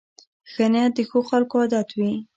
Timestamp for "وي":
1.97-2.13